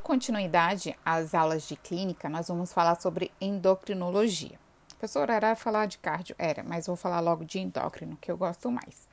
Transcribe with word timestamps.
continuidade 0.00 0.96
às 1.04 1.34
aulas 1.34 1.66
de 1.66 1.76
clínica, 1.76 2.28
nós 2.28 2.48
vamos 2.48 2.72
falar 2.72 3.00
sobre 3.00 3.30
endocrinologia. 3.40 4.58
Professora, 4.90 5.34
era 5.34 5.56
falar 5.56 5.86
de 5.86 5.98
cardio? 5.98 6.34
Era, 6.38 6.62
mas 6.62 6.86
vou 6.86 6.96
falar 6.96 7.20
logo 7.20 7.44
de 7.44 7.58
endócrino, 7.58 8.16
que 8.20 8.30
eu 8.30 8.36
gosto 8.36 8.70
mais. 8.70 9.08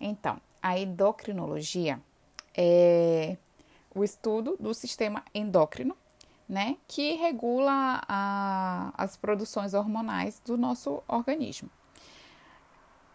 Então, 0.00 0.40
a 0.62 0.78
endocrinologia 0.78 2.00
é 2.54 3.36
o 3.94 4.02
estudo 4.02 4.56
do 4.58 4.74
sistema 4.74 5.24
endócrino, 5.34 5.96
né, 6.48 6.76
que 6.86 7.14
regula 7.14 8.02
a, 8.06 8.92
as 8.96 9.16
produções 9.16 9.72
hormonais 9.72 10.42
do 10.44 10.56
nosso 10.56 11.02
organismo. 11.08 11.70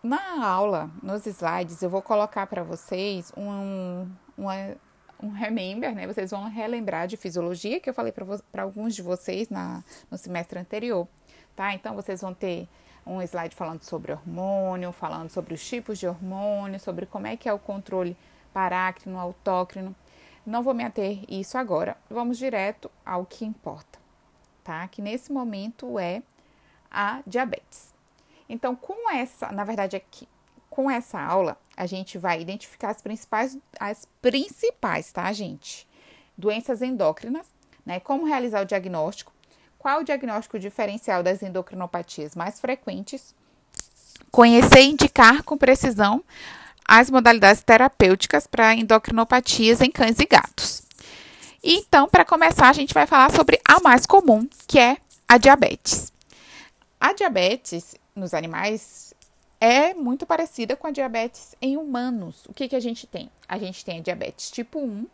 Na 0.02 0.48
aula, 0.48 0.89
nos 1.04 1.26
slides, 1.26 1.82
eu 1.82 1.89
vou 1.89 2.02
colocar 2.02 2.48
para 2.48 2.64
vocês 2.64 3.32
um, 3.36 4.10
uma, 4.38 4.54
um 5.21 5.29
remember, 5.29 5.93
né? 5.93 6.07
Vocês 6.07 6.31
vão 6.31 6.49
relembrar 6.49 7.07
de 7.07 7.17
fisiologia 7.17 7.79
que 7.79 7.89
eu 7.89 7.93
falei 7.93 8.13
para 8.52 8.63
alguns 8.63 8.95
de 8.95 9.02
vocês 9.02 9.49
na, 9.49 9.84
no 10.09 10.17
semestre 10.17 10.57
anterior, 10.57 11.07
tá? 11.55 11.73
Então, 11.73 11.95
vocês 11.95 12.21
vão 12.21 12.34
ter 12.34 12.67
um 13.05 13.21
slide 13.21 13.55
falando 13.55 13.84
sobre 13.84 14.11
hormônio, 14.11 14.91
falando 14.91 15.30
sobre 15.30 15.53
os 15.53 15.67
tipos 15.67 15.97
de 15.97 16.08
hormônio, 16.08 16.80
sobre 16.80 17.05
como 17.05 17.27
é 17.27 17.35
que 17.35 17.49
é 17.49 17.53
o 17.53 17.59
controle 17.59 18.16
parácrino, 18.53 19.20
autócrino. 19.20 19.95
Não 20.45 20.63
vou 20.63 20.73
me 20.73 20.84
ater 20.84 21.23
isso 21.27 21.58
agora, 21.58 21.97
vamos 22.09 22.38
direto 22.38 22.89
ao 23.05 23.25
que 23.25 23.45
importa, 23.45 23.99
tá? 24.63 24.88
Que 24.88 25.02
nesse 25.02 25.31
momento 25.31 25.99
é 25.99 26.23
a 26.89 27.22
diabetes. 27.27 27.94
Então, 28.47 28.75
com 28.75 29.11
essa, 29.11 29.52
na 29.52 29.63
verdade, 29.63 29.95
aqui, 29.95 30.27
com 30.70 30.89
essa 30.89 31.22
aula, 31.22 31.58
a 31.79 31.85
gente 31.85 32.17
vai 32.17 32.41
identificar 32.41 32.89
as 32.89 33.01
principais, 33.01 33.57
as 33.79 34.05
principais, 34.21 35.13
tá, 35.13 35.31
gente? 35.31 35.88
Doenças 36.38 36.81
endócrinas, 36.81 37.47
né? 37.85 38.02
Como 38.02 38.25
realizar 38.25 38.61
o 38.61 38.65
diagnóstico, 38.65 39.31
qual 39.77 40.02
o 40.02 40.03
diagnóstico 40.03 40.59
diferencial 40.59 41.23
das 41.23 41.41
endocrinopatias 41.41 42.36
mais 42.36 42.59
frequentes, 42.59 43.33
conhecer 44.30 44.81
e 44.81 44.89
indicar 44.89 45.41
com 45.44 45.58
precisão 45.58 46.21
as 46.86 47.09
modalidades 47.09 47.63
terapêuticas 47.63 48.45
para 48.45 48.75
endocrinopatias 48.75 49.80
em 49.80 49.89
cães 49.89 50.19
e 50.19 50.25
gatos. 50.25 50.81
Então, 51.64 52.09
para 52.09 52.25
começar, 52.25 52.67
a 52.67 52.73
gente 52.73 52.93
vai 52.93 53.08
falar 53.08 53.31
sobre 53.31 53.58
a 53.66 53.80
mais 53.80 54.05
comum, 54.05 54.45
que 54.67 54.77
é 54.77 54.97
a 55.25 55.38
diabetes. 55.38 56.11
A 56.99 57.14
diabetes 57.14 57.95
nos 58.14 58.33
animais 58.33 59.08
é 59.59 59.93
muito 59.93 60.25
parecida 60.25 60.75
com 60.75 60.88
a 60.88 60.91
diabetes 60.91 61.55
em 61.61 61.75
humanos. 61.77 62.45
O 62.47 62.53
que, 62.53 62.67
que 62.67 62.75
a 62.75 62.79
gente 62.79 63.05
tem? 63.05 63.29
A 63.47 63.57
gente 63.57 63.83
tem 63.83 63.99
a 63.99 64.02
diabetes 64.02 64.49
tipo 64.49 64.79
1, 64.79 65.05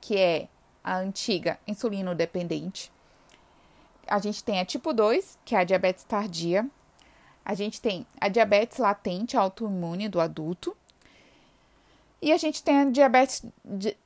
que 0.00 0.16
é 0.16 0.48
a 0.84 0.96
antiga 0.96 1.58
insulino 1.66 2.14
dependente. 2.14 2.92
A 4.06 4.18
gente 4.18 4.44
tem 4.44 4.60
a 4.60 4.64
tipo 4.64 4.92
2, 4.92 5.38
que 5.44 5.56
é 5.56 5.58
a 5.58 5.64
diabetes 5.64 6.04
tardia. 6.04 6.68
A 7.44 7.54
gente 7.54 7.80
tem 7.80 8.06
a 8.20 8.28
diabetes 8.28 8.78
latente 8.78 9.36
autoimune 9.36 10.08
do 10.08 10.20
adulto. 10.20 10.76
E 12.20 12.32
a 12.32 12.36
gente 12.36 12.62
tem 12.62 12.78
a 12.78 12.84
diabetes 12.90 13.44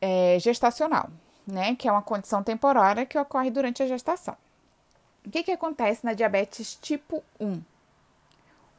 é, 0.00 0.38
gestacional, 0.38 1.11
né? 1.46 1.74
Que 1.74 1.88
é 1.88 1.92
uma 1.92 2.02
condição 2.02 2.42
temporária 2.42 3.06
que 3.06 3.18
ocorre 3.18 3.50
durante 3.50 3.83
a 3.83 3.86
gestação. 3.86 4.36
O 5.24 5.30
que, 5.30 5.42
que 5.42 5.52
acontece 5.52 6.05
na 6.05 6.12
diabetes 6.12 6.78
tipo 6.80 7.22
1? 7.38 7.61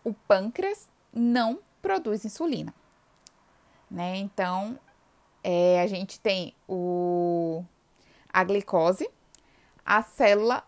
o 0.04 0.14
pâncreas 0.14 0.88
não 1.14 1.60
produz 1.82 2.26
insulina, 2.26 2.74
né? 3.90 4.18
Então, 4.18 4.80
é, 5.44 5.82
a 5.82 5.88
gente 5.88 6.20
tem 6.20 6.54
o, 6.68 7.64
a 8.32 8.44
glicose, 8.44 9.10
a 9.86 10.02
célula 10.02 10.64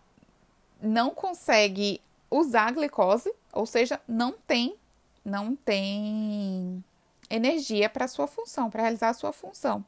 não 0.82 1.12
consegue 1.12 2.02
usar 2.30 2.68
a 2.68 2.72
glicose, 2.72 3.32
ou 3.52 3.66
seja, 3.66 4.02
não 4.08 4.34
tem, 4.34 4.76
não 5.24 5.56
tem 5.56 6.84
energia 7.30 7.90
para 7.90 8.08
sua 8.08 8.28
função, 8.28 8.70
para 8.70 8.82
realizar 8.82 9.10
a 9.10 9.14
sua 9.14 9.32
função. 9.32 9.86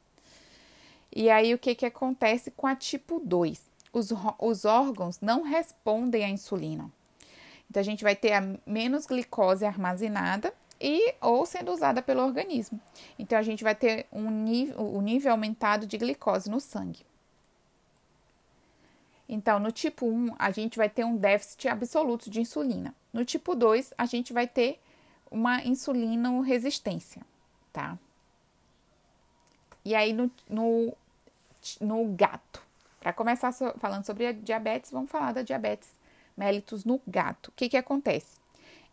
E 1.14 1.30
aí, 1.30 1.54
o 1.54 1.58
que, 1.58 1.74
que 1.74 1.86
acontece 1.86 2.50
com 2.50 2.66
a 2.66 2.76
tipo 2.76 3.20
2? 3.20 3.60
Os, 3.92 4.12
os 4.38 4.64
órgãos 4.64 5.20
não 5.20 5.42
respondem 5.42 6.24
à 6.24 6.28
insulina. 6.28 6.90
Então, 7.68 7.80
a 7.80 7.84
gente 7.84 8.04
vai 8.04 8.14
ter 8.14 8.32
menos 8.66 9.06
glicose 9.06 9.64
armazenada 9.64 10.52
e 10.80 11.14
ou 11.20 11.44
sendo 11.46 11.72
usada 11.72 12.02
pelo 12.02 12.22
organismo. 12.22 12.80
Então, 13.18 13.38
a 13.38 13.42
gente 13.42 13.64
vai 13.64 13.74
ter 13.74 14.06
um 14.12 14.30
nível, 14.30 14.78
o 14.78 15.00
nível 15.00 15.32
aumentado 15.32 15.86
de 15.86 15.98
glicose 15.98 16.50
no 16.50 16.60
sangue. 16.60 17.04
Então, 19.28 19.58
no 19.58 19.72
tipo 19.72 20.06
1, 20.06 20.36
a 20.38 20.50
gente 20.50 20.76
vai 20.76 20.88
ter 20.88 21.04
um 21.04 21.16
déficit 21.16 21.68
absoluto 21.68 22.30
de 22.30 22.40
insulina. 22.40 22.94
No 23.12 23.24
tipo 23.24 23.54
2, 23.54 23.92
a 23.98 24.06
gente 24.06 24.32
vai 24.32 24.46
ter 24.46 24.80
uma 25.30 25.62
insulino 25.64 26.40
resistência, 26.40 27.22
tá? 27.72 27.98
E 29.84 29.94
aí, 29.94 30.12
no, 30.12 30.30
no, 30.48 30.96
no 31.80 32.04
gato. 32.14 32.62
Para 33.00 33.12
começar 33.12 33.52
falando 33.52 34.04
sobre 34.04 34.26
a 34.26 34.32
diabetes, 34.32 34.90
vamos 34.90 35.10
falar 35.10 35.32
da 35.32 35.42
diabetes 35.42 35.88
mellitus 36.36 36.84
no 36.84 37.00
gato. 37.06 37.48
O 37.48 37.52
que, 37.52 37.68
que 37.68 37.76
acontece? 37.76 38.38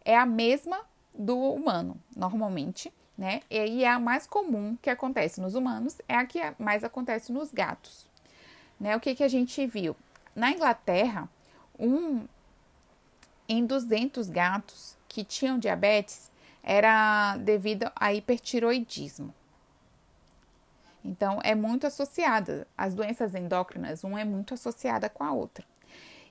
É 0.06 0.18
a 0.18 0.26
mesma 0.26 0.82
do 1.14 1.38
humano, 1.38 1.98
normalmente, 2.16 2.92
né? 3.18 3.42
E 3.50 3.60
aí 3.60 3.84
é 3.84 3.90
a 3.90 4.00
mais 4.00 4.26
comum 4.26 4.76
que 4.82 4.90
acontece 4.90 5.40
nos 5.42 5.56
humanos, 5.56 6.00
é 6.08 6.16
a 6.16 6.26
que 6.26 6.40
mais 6.58 6.84
acontece 6.84 7.32
nos 7.32 7.52
gatos. 7.52 8.08
Né? 8.80 8.96
O 8.96 9.00
que, 9.00 9.14
que 9.14 9.24
a 9.24 9.28
gente 9.28 9.66
viu? 9.68 9.96
Na 10.36 10.52
Inglaterra, 10.52 11.30
um 11.78 12.26
em 13.48 13.66
200 13.66 14.30
gatos 14.30 14.98
que 15.08 15.24
tinham 15.24 15.60
diabetes 15.60 16.32
era 16.64 17.38
devido 17.38 17.92
a 17.96 18.14
hipertiroidismo. 18.14 19.34
Então, 21.06 21.40
é 21.44 21.54
muito 21.54 21.86
associada, 21.86 22.66
as 22.78 22.96
doenças 22.96 23.36
endócrinas, 23.36 24.06
uma 24.06 24.22
é 24.22 24.24
muito 24.24 24.54
associada 24.54 25.10
com 25.10 25.24
a 25.24 25.34
outra 25.34 25.66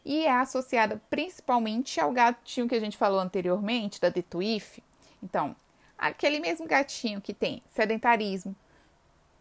e 0.05 0.25
é 0.25 0.33
associada 0.33 1.01
principalmente 1.09 2.01
ao 2.01 2.13
gatinho 2.13 2.69
que 2.69 2.75
a 2.75 2.81
gente 2.81 2.97
falou 2.97 3.21
anteriormente, 3.21 4.01
da 4.01 4.11
The 4.11 4.23
Twif. 4.23 4.83
Então, 5.23 5.55
aquele 5.97 6.41
mesmo 6.41 6.67
gatinho 6.67 7.21
que 7.21 7.33
tem 7.33 7.63
sedentarismo, 7.71 8.55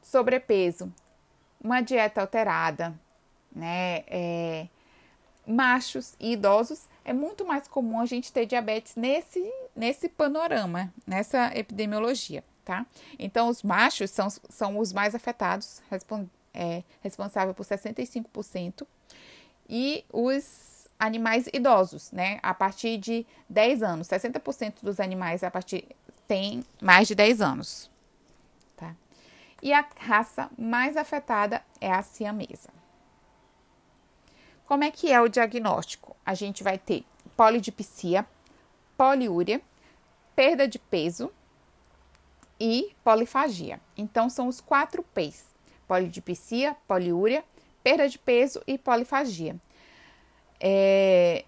sobrepeso, 0.01 0.93
uma 1.63 1.81
dieta 1.81 2.21
alterada, 2.21 2.99
né? 3.51 4.03
É, 4.07 4.67
machos 5.45 6.15
e 6.19 6.33
idosos, 6.33 6.87
é 7.03 7.13
muito 7.13 7.45
mais 7.45 7.67
comum 7.67 7.99
a 7.99 8.05
gente 8.05 8.31
ter 8.31 8.45
diabetes 8.45 8.95
nesse, 8.95 9.51
nesse 9.75 10.07
panorama, 10.07 10.93
nessa 11.05 11.51
epidemiologia, 11.57 12.43
tá? 12.63 12.85
Então, 13.17 13.49
os 13.49 13.63
machos 13.63 14.11
são, 14.11 14.29
são 14.29 14.77
os 14.77 14.93
mais 14.93 15.15
afetados, 15.15 15.81
respon, 15.89 16.27
é, 16.53 16.83
responsável 17.01 17.53
por 17.53 17.65
65%, 17.65 18.85
e 19.71 20.03
os 20.11 20.89
animais 20.99 21.47
idosos, 21.53 22.11
né? 22.11 22.39
A 22.43 22.53
partir 22.53 22.97
de 22.97 23.25
10 23.49 23.81
anos. 23.81 24.07
60% 24.09 24.83
dos 24.83 24.99
animais 24.99 25.43
a 25.45 25.49
partir 25.49 25.87
tem 26.27 26.63
mais 26.81 27.07
de 27.07 27.15
10 27.15 27.41
anos. 27.41 27.89
Tá? 28.75 28.93
E 29.63 29.71
a 29.73 29.87
raça 29.97 30.51
mais 30.57 30.97
afetada 30.97 31.63
é 31.79 31.89
a 31.89 32.03
siamesa. 32.03 32.69
Como 34.65 34.83
é 34.83 34.91
que 34.91 35.11
é 35.11 35.19
o 35.19 35.29
diagnóstico? 35.29 36.15
A 36.25 36.33
gente 36.33 36.63
vai 36.63 36.77
ter 36.77 37.05
polidipsia, 37.35 38.25
poliúria, 38.97 39.61
perda 40.35 40.67
de 40.67 40.77
peso 40.77 41.31
e 42.59 42.93
polifagia. 43.03 43.79
Então 43.97 44.29
são 44.29 44.47
os 44.47 44.61
quatro 44.61 45.01
P's: 45.01 45.45
polidipsia, 45.87 46.75
poliúria, 46.87 47.43
perda 47.83 48.07
de 48.07 48.19
peso 48.19 48.61
e 48.67 48.77
polifagia. 48.77 49.59
É, 50.63 51.43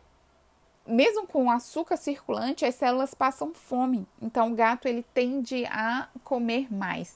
mesmo 0.87 1.27
com 1.27 1.51
açúcar 1.51 1.97
circulante, 1.97 2.65
as 2.65 2.75
células 2.75 3.13
passam 3.13 3.53
fome. 3.53 4.07
Então, 4.19 4.51
o 4.51 4.55
gato 4.55 4.87
ele 4.87 5.05
tende 5.13 5.65
a 5.67 6.09
comer 6.23 6.73
mais, 6.73 7.15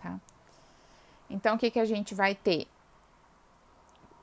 tá? 0.00 0.18
Então, 1.28 1.56
o 1.56 1.58
que, 1.58 1.72
que 1.72 1.80
a 1.80 1.84
gente 1.84 2.14
vai 2.14 2.34
ter? 2.34 2.66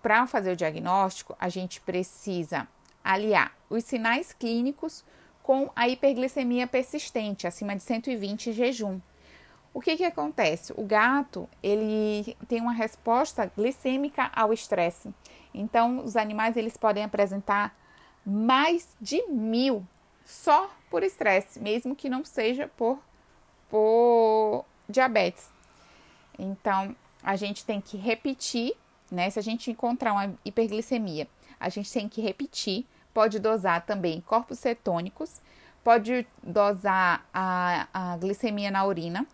Para 0.02 0.26
fazer 0.26 0.54
o 0.54 0.56
diagnóstico, 0.56 1.36
a 1.40 1.50
gente 1.50 1.82
precisa 1.82 2.68
aliar 3.04 3.56
os 3.70 3.84
sinais 3.84 4.34
clínicos 4.34 5.04
com 5.44 5.70
a 5.76 5.88
hiperglicemia 5.88 6.66
persistente, 6.66 7.46
acima 7.46 7.76
de 7.76 7.84
120 7.84 8.54
jejum. 8.54 9.00
O 9.76 9.82
que, 9.82 9.96
que 9.96 10.04
acontece? 10.04 10.74
O 10.76 10.84
gato 10.84 11.48
ele 11.62 12.36
tem 12.48 12.62
uma 12.62 12.72
resposta 12.72 13.46
glicêmica 13.56 14.32
ao 14.34 14.52
estresse. 14.52 15.14
Então, 15.54 16.04
os 16.04 16.16
animais 16.16 16.58
eles 16.58 16.76
podem 16.76 17.04
apresentar 17.04 17.76
mais 18.26 18.96
de 19.00 19.22
mil 19.28 19.86
só 20.26 20.72
por 20.90 21.04
estresse, 21.04 21.60
mesmo 21.60 21.96
que 21.96 22.10
não 22.10 22.26
seja 22.26 22.68
por, 22.76 22.98
por 23.70 24.66
diabetes. 24.90 25.48
Então, 26.40 26.96
a 27.22 27.36
gente 27.36 27.64
tem 27.64 27.80
que 27.80 27.98
repetir 27.98 28.76
né? 29.12 29.30
Se 29.30 29.40
a 29.40 29.42
gente 29.42 29.70
encontrar 29.72 30.14
uma 30.14 30.34
hiperglicemia, 30.44 31.28
a 31.60 31.70
gente 31.70 31.92
tem 31.92 32.10
que 32.10 32.22
repetir. 32.22 32.86
Pode 33.14 33.40
dosar 33.40 33.86
também 33.86 34.20
corpos 34.22 34.60
cetônicos, 34.60 35.42
pode 35.84 36.28
dosar 36.44 37.26
a, 37.34 37.88
a 37.94 38.18
glicemia 38.18 38.70
na 38.70 38.86
urina. 38.86 39.26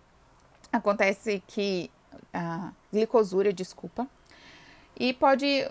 Acontece 0.72 1.44
que 1.48 1.90
a 2.34 2.72
glicosúria, 2.92 3.54
desculpa. 3.54 4.08
E 5.00 5.14
pode 5.14 5.66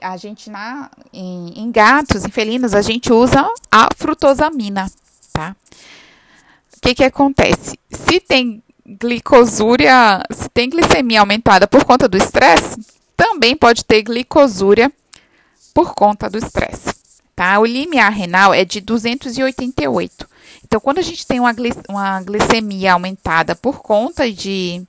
a 0.00 0.16
gente 0.16 0.48
na 0.48 0.90
em, 1.12 1.52
em 1.56 1.70
gatos, 1.70 2.24
em 2.24 2.30
felinos, 2.30 2.74
a 2.74 2.80
gente 2.80 3.12
usa 3.12 3.46
a 3.70 3.88
frutosamina, 3.96 4.90
tá? 5.32 5.54
O 6.76 6.80
que 6.80 6.94
que 6.94 7.04
acontece? 7.04 7.78
Se 7.90 8.20
tem 8.20 8.62
glicosúria, 8.86 10.22
se 10.30 10.48
tem 10.48 10.70
glicemia 10.70 11.20
aumentada 11.20 11.66
por 11.66 11.84
conta 11.84 12.08
do 12.08 12.16
estresse, 12.16 12.78
também 13.16 13.56
pode 13.56 13.84
ter 13.84 14.02
glicosúria 14.02 14.92
por 15.74 15.94
conta 15.94 16.30
do 16.30 16.38
estresse, 16.38 16.94
tá? 17.34 17.58
O 17.58 17.64
limiar 17.64 18.12
renal 18.12 18.52
é 18.54 18.64
de 18.64 18.80
288. 18.80 20.28
Então, 20.64 20.80
quando 20.80 20.98
a 20.98 21.02
gente 21.02 21.26
tem 21.26 21.40
uma, 21.40 21.54
uma 21.88 22.22
glicemia 22.22 22.92
aumentada 22.92 23.54
por 23.54 23.80
conta 23.80 24.30
de 24.30 24.86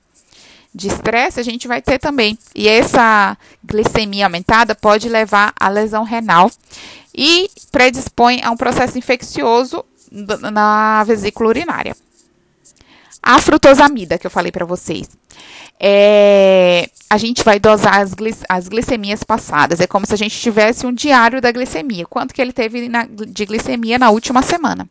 de 0.76 0.88
estresse, 0.88 1.40
a 1.40 1.42
gente 1.42 1.66
vai 1.66 1.80
ter 1.80 1.98
também. 1.98 2.38
E 2.54 2.68
essa 2.68 3.36
glicemia 3.64 4.26
aumentada 4.26 4.74
pode 4.74 5.08
levar 5.08 5.54
à 5.58 5.70
lesão 5.70 6.04
renal 6.04 6.50
e 7.16 7.50
predispõe 7.72 8.42
a 8.44 8.50
um 8.50 8.56
processo 8.58 8.98
infeccioso 8.98 9.82
na 10.52 11.02
vesícula 11.04 11.48
urinária. 11.48 11.96
A 13.22 13.40
frutosamida 13.40 14.18
que 14.18 14.26
eu 14.26 14.30
falei 14.30 14.52
para 14.52 14.64
vocês. 14.64 15.08
É, 15.78 16.88
a 17.10 17.18
gente 17.18 17.44
vai 17.44 17.58
dosar 17.58 18.00
as, 18.00 18.14
as, 18.48 18.68
glicemias 18.68 19.22
passadas. 19.22 19.80
É 19.80 19.86
como 19.86 20.06
se 20.06 20.14
a 20.14 20.16
gente 20.16 20.38
tivesse 20.38 20.86
um 20.86 20.92
diário 20.92 21.40
da 21.40 21.52
glicemia. 21.52 22.06
Quanto 22.06 22.34
que 22.34 22.40
ele 22.40 22.52
teve 22.52 22.88
na, 22.88 23.06
de 23.06 23.44
glicemia 23.44 23.98
na 23.98 24.10
última 24.10 24.42
semana. 24.42 24.88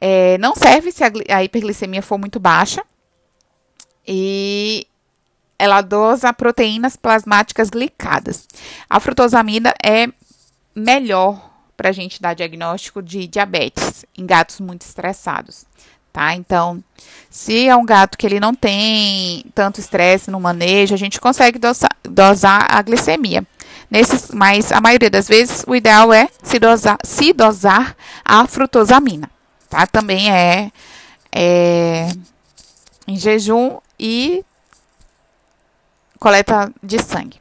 É, 0.00 0.36
não 0.38 0.54
serve 0.54 0.90
se 0.90 1.04
a, 1.04 1.10
a 1.30 1.44
hiperglicemia 1.44 2.02
for 2.02 2.18
muito 2.18 2.40
baixa. 2.40 2.82
E 4.06 4.86
ela 5.58 5.80
dosa 5.80 6.32
proteínas 6.32 6.96
plasmáticas 6.96 7.70
glicadas. 7.70 8.46
A 8.90 8.98
frutosamida 8.98 9.72
é 9.82 10.08
melhor 10.74 11.52
para 11.76 11.90
a 11.90 11.92
gente 11.92 12.20
dar 12.20 12.34
diagnóstico 12.34 13.02
de 13.02 13.26
diabetes 13.26 14.04
em 14.16 14.26
gatos 14.26 14.60
muito 14.60 14.82
estressados 14.82 15.66
tá? 16.14 16.32
Então, 16.32 16.82
se 17.28 17.68
é 17.68 17.74
um 17.74 17.84
gato 17.84 18.16
que 18.16 18.24
ele 18.24 18.38
não 18.38 18.54
tem 18.54 19.44
tanto 19.52 19.80
estresse 19.80 20.30
no 20.30 20.40
manejo, 20.40 20.94
a 20.94 20.96
gente 20.96 21.20
consegue 21.20 21.58
dosar, 21.58 21.90
dosar 22.04 22.66
a 22.70 22.80
glicemia. 22.80 23.44
Nesses, 23.90 24.30
mas 24.30 24.70
a 24.70 24.80
maioria 24.80 25.10
das 25.10 25.26
vezes 25.26 25.64
o 25.66 25.74
ideal 25.74 26.12
é 26.12 26.28
se 26.42 26.58
dosar, 26.60 26.96
se 27.04 27.32
dosar 27.32 27.96
a 28.24 28.46
frutosamina, 28.46 29.28
tá? 29.68 29.86
Também 29.86 30.30
é, 30.30 30.70
é 31.32 32.08
em 33.06 33.16
jejum 33.16 33.78
e 33.98 34.44
coleta 36.20 36.72
de 36.82 37.02
sangue. 37.02 37.40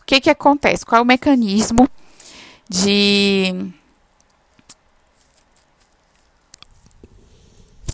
O 0.00 0.04
que 0.06 0.20
que 0.20 0.30
acontece? 0.30 0.86
Qual 0.86 1.00
é 1.00 1.02
o 1.02 1.06
mecanismo 1.06 1.88
de 2.68 3.72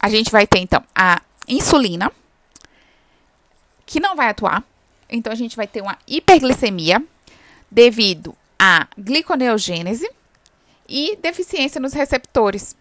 a 0.04 0.08
gente 0.10 0.30
vai 0.30 0.46
ter 0.46 0.58
então 0.58 0.84
a 0.94 1.22
insulina, 1.48 2.12
que 3.86 3.98
não 3.98 4.14
vai 4.14 4.28
atuar. 4.28 4.62
Então 5.08 5.32
a 5.32 5.34
gente 5.34 5.56
vai 5.56 5.66
ter 5.66 5.80
uma 5.80 5.98
hiperglicemia 6.06 7.02
devido 7.70 8.36
à 8.58 8.86
gliconeogênese 8.98 10.06
e 10.86 11.16
deficiência 11.16 11.80
nos 11.80 11.94
receptores, 11.94 12.76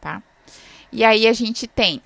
tá? 0.00 0.20
E 0.90 1.04
aí 1.04 1.28
a 1.28 1.32
gente 1.32 1.68
tem 1.68 2.02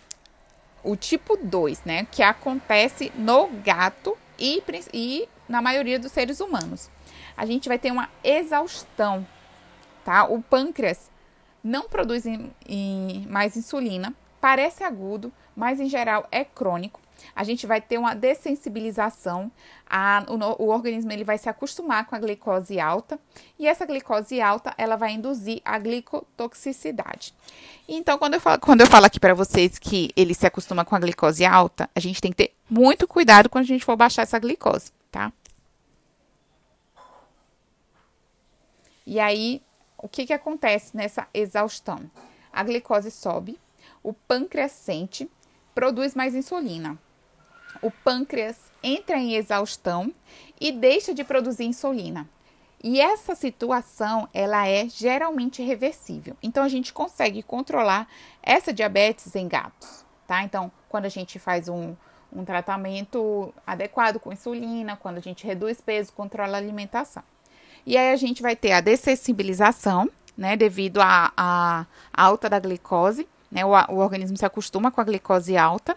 o 0.84 0.96
tipo 0.96 1.38
2, 1.38 1.84
né, 1.86 2.06
que 2.12 2.22
acontece 2.22 3.10
no 3.16 3.48
gato 3.64 4.18
e, 4.38 4.62
e 4.92 5.28
na 5.48 5.62
maioria 5.62 5.98
dos 5.98 6.12
seres 6.12 6.40
humanos. 6.40 6.90
A 7.34 7.46
gente 7.46 7.70
vai 7.70 7.78
ter 7.78 7.90
uma 7.90 8.10
exaustão, 8.22 9.26
tá? 10.04 10.24
O 10.24 10.42
pâncreas 10.42 11.10
não 11.64 11.88
produz 11.88 12.26
in, 12.26 12.50
in, 12.68 13.26
mais 13.30 13.56
insulina 13.56 14.14
Parece 14.42 14.82
agudo, 14.82 15.32
mas 15.54 15.78
em 15.78 15.88
geral 15.88 16.26
é 16.32 16.44
crônico. 16.44 17.00
A 17.32 17.44
gente 17.44 17.64
vai 17.64 17.80
ter 17.80 17.96
uma 17.96 18.12
dessensibilização, 18.12 19.52
a, 19.88 20.26
o, 20.28 20.64
o, 20.64 20.68
organismo 20.68 21.12
ele 21.12 21.22
vai 21.22 21.38
se 21.38 21.48
acostumar 21.48 22.06
com 22.06 22.16
a 22.16 22.18
glicose 22.18 22.80
alta 22.80 23.20
e 23.56 23.68
essa 23.68 23.86
glicose 23.86 24.40
alta 24.40 24.74
ela 24.76 24.96
vai 24.96 25.12
induzir 25.12 25.62
a 25.64 25.78
glicotoxicidade. 25.78 27.32
Então, 27.88 28.18
quando 28.18 28.34
eu 28.34 28.40
falo, 28.40 28.58
quando 28.58 28.80
eu 28.80 28.88
falo 28.88 29.06
aqui 29.06 29.20
para 29.20 29.32
vocês 29.32 29.78
que 29.78 30.10
ele 30.16 30.34
se 30.34 30.44
acostuma 30.44 30.84
com 30.84 30.96
a 30.96 30.98
glicose 30.98 31.44
alta, 31.44 31.88
a 31.94 32.00
gente 32.00 32.20
tem 32.20 32.32
que 32.32 32.38
ter 32.38 32.56
muito 32.68 33.06
cuidado 33.06 33.48
quando 33.48 33.62
a 33.62 33.68
gente 33.68 33.84
for 33.84 33.94
baixar 33.94 34.22
essa 34.22 34.40
glicose, 34.40 34.90
tá? 35.08 35.32
E 39.06 39.20
aí, 39.20 39.62
o 39.96 40.08
que, 40.08 40.26
que 40.26 40.32
acontece 40.32 40.96
nessa 40.96 41.28
exaustão? 41.32 42.10
A 42.52 42.64
glicose 42.64 43.12
sobe, 43.12 43.56
o 44.02 44.12
pâncreas 44.12 44.72
sente, 44.72 45.30
produz 45.74 46.14
mais 46.14 46.34
insulina. 46.34 46.98
O 47.80 47.90
pâncreas 47.90 48.58
entra 48.82 49.16
em 49.16 49.34
exaustão 49.34 50.12
e 50.60 50.72
deixa 50.72 51.14
de 51.14 51.24
produzir 51.24 51.64
insulina. 51.64 52.28
E 52.82 53.00
essa 53.00 53.34
situação, 53.34 54.28
ela 54.34 54.66
é 54.66 54.88
geralmente 54.88 55.62
reversível. 55.62 56.36
Então 56.42 56.64
a 56.64 56.68
gente 56.68 56.92
consegue 56.92 57.42
controlar 57.42 58.08
essa 58.42 58.72
diabetes 58.72 59.34
em 59.36 59.46
gatos, 59.46 60.04
tá? 60.26 60.42
Então, 60.42 60.70
quando 60.88 61.04
a 61.04 61.08
gente 61.08 61.38
faz 61.38 61.68
um, 61.68 61.94
um 62.32 62.44
tratamento 62.44 63.54
adequado 63.64 64.18
com 64.18 64.32
insulina, 64.32 64.96
quando 64.96 65.18
a 65.18 65.20
gente 65.20 65.46
reduz 65.46 65.80
peso, 65.80 66.12
controla 66.12 66.56
a 66.56 66.60
alimentação. 66.60 67.22
E 67.86 67.96
aí 67.96 68.12
a 68.12 68.16
gente 68.16 68.42
vai 68.42 68.56
ter 68.56 68.72
a 68.72 68.80
dessensibilização, 68.80 70.10
né, 70.36 70.56
devido 70.56 70.98
à 71.00 71.86
alta 72.12 72.48
da 72.48 72.58
glicose 72.58 73.28
né, 73.52 73.64
o, 73.64 73.68
o, 73.68 73.98
organismo 73.98 74.36
se 74.36 74.46
acostuma 74.46 74.90
com 74.90 75.00
a 75.00 75.04
glicose 75.04 75.56
alta, 75.56 75.96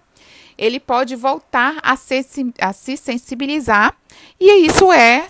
ele 0.57 0.79
pode 0.79 1.15
voltar 1.15 1.77
a, 1.81 1.95
se, 1.95 2.53
a 2.59 2.73
se 2.73 2.97
sensibilizar 2.97 3.95
e 4.39 4.67
isso 4.67 4.91
é 4.91 5.27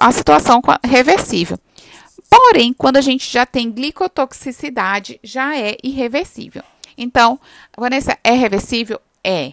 a 0.00 0.12
situação 0.12 0.60
reversível. 0.84 1.58
Porém, 2.28 2.72
quando 2.72 2.96
a 2.96 3.00
gente 3.00 3.30
já 3.30 3.46
tem 3.46 3.70
glicotoxicidade, 3.70 5.20
já 5.22 5.56
é 5.56 5.76
irreversível. 5.82 6.62
Então, 6.98 7.38
Vanessa, 7.76 8.18
é 8.24 8.32
reversível? 8.32 9.00
É. 9.22 9.52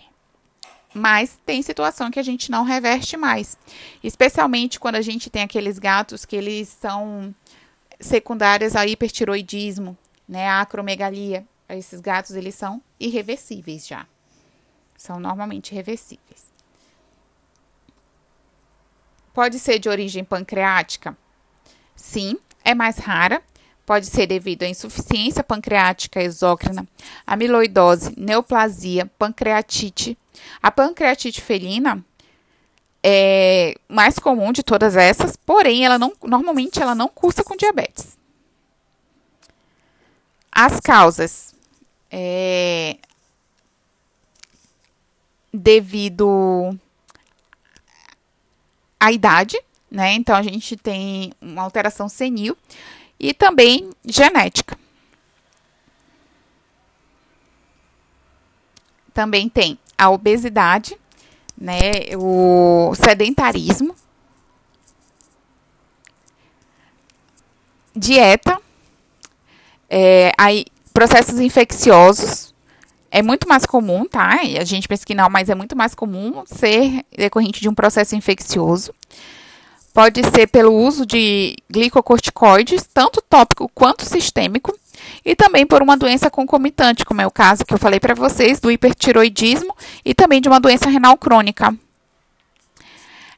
Mas 0.93 1.39
tem 1.45 1.61
situação 1.61 2.09
que 2.09 2.19
a 2.19 2.23
gente 2.23 2.49
não 2.49 2.63
reverte 2.63 3.15
mais. 3.15 3.57
Especialmente 4.03 4.79
quando 4.79 4.95
a 4.95 5.01
gente 5.01 5.29
tem 5.29 5.43
aqueles 5.43 5.77
gatos 5.77 6.25
que 6.25 6.35
eles 6.35 6.67
são 6.67 7.33
secundários 7.99 8.75
ao 8.75 8.85
hipertiroidismo, 8.85 9.95
né, 10.27 10.47
a 10.47 10.61
acromegalia. 10.61 11.45
Esses 11.77 12.01
gatos, 12.01 12.31
eles 12.31 12.55
são 12.55 12.81
irreversíveis 12.99 13.87
já. 13.87 14.05
São 14.97 15.19
normalmente 15.19 15.73
reversíveis. 15.73 16.51
Pode 19.33 19.57
ser 19.59 19.79
de 19.79 19.87
origem 19.87 20.23
pancreática? 20.23 21.17
Sim, 21.95 22.37
é 22.63 22.75
mais 22.75 22.97
rara. 22.97 23.41
Pode 23.85 24.05
ser 24.05 24.27
devido 24.27 24.63
à 24.63 24.67
insuficiência 24.67 25.43
pancreática 25.43 26.21
exócrina, 26.21 26.87
amiloidose, 27.25 28.13
neoplasia, 28.17 29.05
pancreatite. 29.17 30.17
A 30.61 30.71
pancreatite 30.71 31.41
felina 31.41 32.03
é 33.03 33.75
mais 33.89 34.19
comum 34.19 34.51
de 34.51 34.61
todas 34.61 34.95
essas, 34.95 35.35
porém, 35.35 35.83
ela 35.83 35.97
não, 35.97 36.13
normalmente 36.23 36.81
ela 36.81 36.93
não 36.93 37.07
cursa 37.07 37.43
com 37.43 37.55
diabetes. 37.55 38.17
As 40.51 40.79
causas 40.79 41.55
é, 42.11 42.97
devido 45.53 46.77
à 48.99 49.11
idade, 49.11 49.57
né? 49.89 50.13
Então 50.13 50.35
a 50.35 50.41
gente 50.41 50.75
tem 50.75 51.33
uma 51.41 51.61
alteração 51.61 52.09
senil 52.09 52.57
e 53.19 53.33
também 53.33 53.89
genética. 54.05 54.77
Também 59.13 59.49
tem 59.49 59.79
a 59.97 60.09
obesidade, 60.09 60.97
né? 61.57 62.15
O 62.17 62.93
sedentarismo, 62.95 63.95
dieta, 67.95 68.59
é, 69.89 70.31
aí 70.37 70.65
Processos 71.01 71.39
infecciosos 71.39 72.53
é 73.09 73.23
muito 73.23 73.49
mais 73.49 73.65
comum, 73.65 74.05
tá? 74.05 74.39
A 74.59 74.63
gente 74.63 74.87
pensa 74.87 75.03
que 75.03 75.15
não, 75.15 75.31
mas 75.31 75.49
é 75.49 75.55
muito 75.55 75.75
mais 75.75 75.95
comum 75.95 76.43
ser 76.45 77.03
decorrente 77.17 77.59
de 77.59 77.67
um 77.67 77.73
processo 77.73 78.15
infeccioso. 78.15 78.93
pode 79.95 80.21
ser 80.29 80.45
pelo 80.45 80.71
uso 80.71 81.03
de 81.03 81.55
glicocorticoides, 81.71 82.87
tanto 82.93 83.19
tópico 83.19 83.67
quanto 83.73 84.05
sistêmico, 84.05 84.77
e 85.25 85.35
também 85.35 85.65
por 85.65 85.81
uma 85.81 85.97
doença 85.97 86.29
concomitante, 86.29 87.03
como 87.03 87.19
é 87.19 87.25
o 87.25 87.31
caso 87.31 87.65
que 87.65 87.73
eu 87.73 87.79
falei 87.79 87.99
para 87.99 88.13
vocês 88.13 88.59
do 88.59 88.69
hipertiroidismo 88.69 89.75
e 90.05 90.13
também 90.13 90.39
de 90.39 90.49
uma 90.49 90.59
doença 90.59 90.87
renal 90.87 91.17
crônica. 91.17 91.75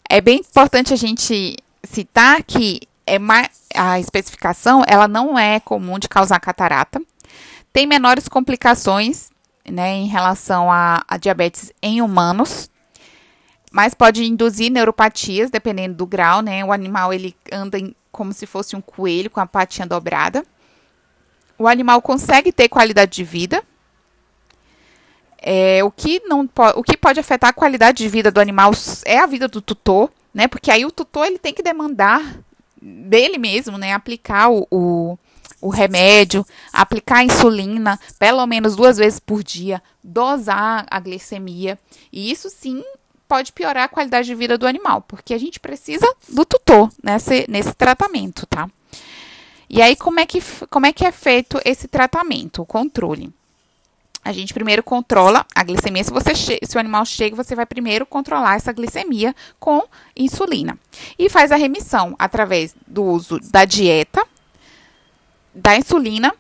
É 0.10 0.20
bem 0.20 0.39
importante 0.39 0.91
a 0.91 0.98
gente 0.98 1.55
citar 1.82 2.43
que 2.43 2.82
é 3.08 3.17
mais, 3.17 3.48
a 3.74 4.01
especificação 4.01 4.84
ela 4.86 5.08
não 5.08 5.39
é 5.39 5.62
comum 5.62 5.98
de 5.98 6.10
causar 6.10 6.41
catarata, 6.41 7.01
tem 7.74 7.88
menores 7.88 8.27
complicações 8.27 9.30
né, 9.70 9.96
em 9.96 10.08
relação 10.08 10.72
a, 10.72 11.03
a 11.08 11.18
diabetes 11.18 11.74
em 11.82 12.01
humanos, 12.01 12.70
mas 13.72 13.96
pode 13.96 14.24
induzir 14.24 14.72
neuropatias 14.72 15.50
dependendo 15.50 15.96
do 15.96 16.06
grau, 16.06 16.44
né? 16.44 16.63
O 16.63 16.72
animal 16.72 17.12
ele 17.12 17.36
anda 17.51 17.80
em, 17.80 17.96
como 18.12 18.32
se 18.32 18.46
fosse 18.46 18.75
um 18.75 18.82
coelho 18.82 19.32
com 19.32 19.39
a 19.39 19.48
patinha 19.48 19.88
dobrada. 19.88 20.46
O 21.58 21.68
animal 21.68 22.00
consegue 22.00 22.51
ter 22.51 22.70
qualidade 22.70 23.12
de 23.12 23.24
vida. 23.24 23.63
É, 25.42 25.84
o, 25.84 25.89
que 25.89 26.22
não 26.25 26.48
o 26.75 26.84
que 26.84 26.96
pode 26.96 27.20
afetar 27.20 27.50
a 27.50 27.53
qualidade 27.53 27.98
de 27.98 28.08
vida 28.08 28.32
do 28.32 28.39
animal 28.39 28.72
é 29.06 29.18
a 29.18 29.25
vida 29.25 29.48
do 29.48 29.60
tutor, 29.60 30.12
né? 30.32 30.48
Porque 30.48 30.70
aí 30.70 30.86
o 30.86 30.92
tutor 30.92 31.25
ele 31.25 31.39
tem 31.39 31.53
que 31.53 31.63
demandar 31.63 32.22
dele 32.80 33.39
mesmo, 33.39 33.77
né? 33.77 33.92
Aplicar 33.92 34.51
o, 34.51 34.68
o, 34.70 35.18
o 35.62 35.70
remédio, 35.70 36.46
aplicar 36.72 37.24
insulina 37.24 38.00
pelo 38.20 38.46
menos 38.46 38.76
duas 38.76 38.98
vezes 38.98 39.20
por 39.20 39.44
dia, 39.44 39.82
dosar 40.04 40.86
a 40.90 41.00
glicemia. 41.00 41.78
E 42.12 42.32
isso 42.32 42.50
sim 42.50 42.84
pode 43.28 43.52
piorar 43.52 43.86
a 43.86 43.90
qualidade 43.90 44.28
de 44.28 44.36
vida 44.36 44.58
do 44.58 44.68
animal, 44.68 45.02
porque 45.02 45.34
a 45.34 45.38
gente 45.38 45.60
precisa 45.60 46.06
do 46.30 46.46
tutor 46.46 46.92
nesse, 47.02 47.46
nesse 47.50 47.74
tratamento, 47.74 48.46
tá? 48.46 48.70
E 49.70 49.82
aí, 49.82 49.96
como 49.96 50.20
é, 50.20 50.26
que, 50.26 50.40
como 50.70 50.86
é 50.86 50.94
que 50.94 51.04
é 51.04 51.12
feito 51.12 51.60
esse 51.66 51.88
tratamento, 51.88 52.62
o 52.62 52.66
controle? 52.66 53.34
A 54.24 54.32
gente 54.32 54.54
primeiro 54.54 54.84
controla 54.84 55.46
a 55.54 55.64
glicemia. 55.64 56.04
Se, 56.04 56.12
você 56.12 56.34
se 56.36 56.78
o 56.78 56.80
animal 56.80 57.04
chega, 57.06 57.36
você 57.36 57.56
vai 57.56 57.66
primeiro 57.66 58.06
controlar 58.06 58.56
essa 58.56 58.72
glicemia 58.72 59.36
com 59.60 59.84
insulina. 60.16 60.78
E 61.20 61.28
faz 61.30 61.52
a 61.52 61.58
remissão 61.58 62.16
através 62.18 62.74
do 62.88 63.04
uso 63.04 63.40
da 63.52 63.66
dieta, 63.66 64.26
da 65.53 65.75
insulina. 65.75 66.33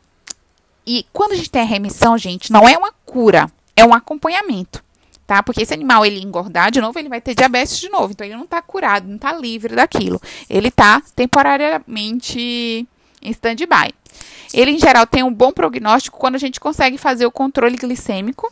E 0.85 1.05
quando 1.13 1.31
a 1.31 1.35
gente 1.35 1.49
tem 1.49 1.61
a 1.61 1.65
remissão, 1.65 2.17
gente, 2.17 2.51
não 2.51 2.67
é 2.67 2.77
uma 2.77 2.91
cura, 3.05 3.49
é 3.75 3.85
um 3.85 3.93
acompanhamento 3.93 4.83
tá? 5.25 5.41
Porque 5.41 5.61
esse 5.61 5.73
animal 5.73 6.05
ele 6.05 6.21
engordar 6.21 6.69
de 6.69 6.81
novo, 6.81 6.97
ele 6.99 7.09
vai 7.09 7.21
ter 7.21 7.33
diabetes 7.33 7.79
de 7.79 7.89
novo. 7.89 8.11
Então 8.11 8.25
ele 8.25 8.35
não 8.35 8.43
está 8.43 8.61
curado, 8.61 9.07
não 9.07 9.15
está 9.15 9.33
livre 9.33 9.75
daquilo. 9.75 10.21
Ele 10.49 10.67
está 10.67 11.01
temporariamente 11.15 12.87
em 13.21 13.31
stand-by. 13.31 13.93
Ele, 14.53 14.71
em 14.71 14.79
geral, 14.79 15.07
tem 15.07 15.23
um 15.23 15.33
bom 15.33 15.51
prognóstico 15.51 16.19
quando 16.19 16.35
a 16.35 16.39
gente 16.39 16.59
consegue 16.59 16.97
fazer 16.97 17.25
o 17.25 17.31
controle 17.31 17.77
glicêmico 17.77 18.51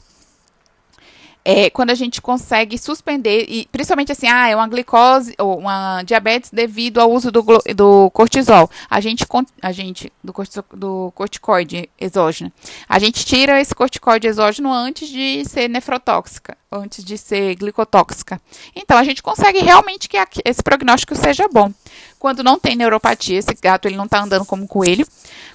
é, 1.44 1.70
quando 1.70 1.90
a 1.90 1.96
gente 1.96 2.22
consegue 2.22 2.78
suspender, 2.78 3.46
e 3.50 3.68
principalmente 3.72 4.12
assim, 4.12 4.28
ah, 4.28 4.48
é 4.48 4.56
uma 4.56 4.68
glicose 4.68 5.34
ou 5.40 5.58
uma 5.60 6.04
diabetes 6.04 6.52
devido 6.52 7.00
ao 7.00 7.12
uso 7.12 7.32
do, 7.32 7.44
do 7.76 8.12
cortisol. 8.12 8.70
A 8.90 9.02
gente, 9.02 9.26
a 9.62 9.72
gente 9.72 10.12
do, 10.24 10.34
do 10.74 11.12
corticoide 11.16 11.90
exógeno. 12.00 12.52
A 12.88 13.00
gente 13.00 13.26
tira 13.26 13.60
esse 13.60 13.74
corticoide 13.74 14.28
exógeno 14.28 14.72
antes 14.72 15.10
de 15.10 15.44
ser 15.46 15.68
nefrotóxica, 15.68 16.56
antes 16.72 17.04
de 17.04 17.18
ser 17.18 17.56
glicotóxica. 17.56 18.40
Então, 18.76 18.98
a 18.98 19.04
gente 19.04 19.24
consegue 19.24 19.60
realmente 19.60 20.08
que 20.08 20.18
esse 20.46 20.62
prognóstico 20.62 21.16
seja 21.16 21.48
bom. 21.52 21.72
Quando 22.20 22.44
não 22.44 22.60
tem 22.60 22.76
neuropatia, 22.76 23.40
esse 23.40 23.54
gato 23.56 23.88
ele 23.88 23.98
não 23.98 24.06
está 24.06 24.22
andando 24.22 24.46
como 24.46 24.64
um 24.64 24.68
coelho. 24.68 25.08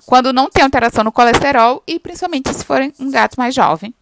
Quando 0.05 0.33
não 0.33 0.51
tem 0.51 0.65
alteração 0.65 1.05
no 1.05 1.13
colesterol 1.13 1.83
e 1.87 1.99
principalmente 2.01 2.53
se 2.53 2.65
for 2.65 2.81
um 2.99 3.11
gato 3.11 3.37
mais 3.37 3.55
jovem. 3.55 3.95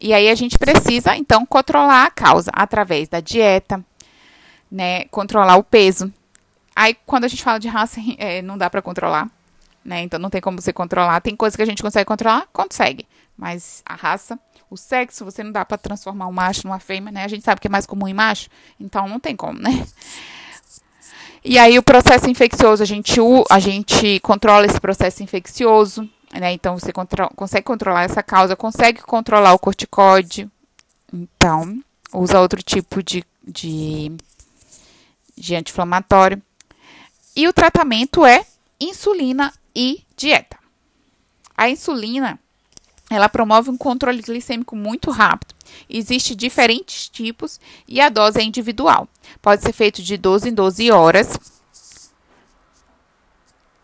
E 0.00 0.12
aí 0.12 0.28
a 0.28 0.34
gente 0.34 0.58
precisa, 0.58 1.16
então, 1.16 1.46
controlar 1.46 2.04
a 2.04 2.10
causa 2.10 2.50
através 2.54 3.08
da 3.08 3.20
dieta, 3.20 3.84
né? 4.70 5.04
Controlar 5.06 5.56
o 5.56 5.64
peso. 5.64 6.12
Aí, 6.74 6.94
quando 7.06 7.24
a 7.24 7.28
gente 7.28 7.42
fala 7.42 7.58
de 7.58 7.68
raça, 7.68 8.00
é, 8.18 8.42
não 8.42 8.58
dá 8.58 8.68
para 8.68 8.82
controlar, 8.82 9.30
né? 9.84 10.02
Então, 10.02 10.18
não 10.18 10.28
tem 10.28 10.40
como 10.40 10.60
você 10.60 10.72
controlar. 10.72 11.20
Tem 11.20 11.34
coisas 11.34 11.56
que 11.56 11.62
a 11.62 11.66
gente 11.66 11.82
consegue 11.82 12.04
controlar? 12.04 12.46
Consegue. 12.52 13.06
Mas 13.36 13.82
a 13.86 13.94
raça, 13.94 14.38
o 14.70 14.76
sexo, 14.76 15.24
você 15.24 15.42
não 15.42 15.52
dá 15.52 15.64
para 15.64 15.78
transformar 15.78 16.26
um 16.26 16.32
macho 16.32 16.66
numa 16.66 16.78
fêmea, 16.78 17.12
né? 17.12 17.24
A 17.24 17.28
gente 17.28 17.44
sabe 17.44 17.60
que 17.60 17.66
é 17.66 17.70
mais 17.70 17.86
comum 17.86 18.08
em 18.08 18.14
macho, 18.14 18.48
então 18.78 19.08
não 19.08 19.20
tem 19.20 19.34
como, 19.34 19.58
né? 19.58 19.86
E 21.44 21.58
aí, 21.58 21.78
o 21.78 21.82
processo 21.82 22.28
infeccioso, 22.28 22.82
a 22.82 22.86
gente, 22.86 23.20
a 23.48 23.58
gente 23.60 24.18
controla 24.20 24.66
esse 24.66 24.80
processo 24.80 25.22
infeccioso, 25.22 26.08
né? 26.38 26.52
Então 26.52 26.78
você 26.78 26.92
contro 26.92 27.28
consegue 27.34 27.64
controlar 27.64 28.04
essa 28.04 28.22
causa, 28.22 28.56
consegue 28.56 29.02
controlar 29.02 29.54
o 29.54 29.58
corticóide. 29.58 30.50
Então, 31.12 31.82
usa 32.12 32.40
outro 32.40 32.62
tipo 32.62 33.02
de, 33.02 33.24
de, 33.46 34.12
de 35.36 35.54
anti-inflamatório. 35.54 36.42
E 37.34 37.46
o 37.46 37.52
tratamento 37.52 38.24
é 38.24 38.44
insulina 38.80 39.52
e 39.74 40.02
dieta. 40.16 40.58
A 41.56 41.68
insulina, 41.70 42.38
ela 43.10 43.28
promove 43.28 43.70
um 43.70 43.76
controle 43.76 44.20
glicêmico 44.20 44.76
muito 44.76 45.10
rápido. 45.10 45.54
Existem 45.88 46.36
diferentes 46.36 47.08
tipos 47.08 47.60
e 47.86 48.00
a 48.00 48.08
dose 48.08 48.40
é 48.40 48.42
individual. 48.42 49.08
Pode 49.40 49.62
ser 49.62 49.72
feito 49.72 50.02
de 50.02 50.16
12 50.16 50.50
em 50.50 50.54
12 50.54 50.90
horas. 50.90 51.38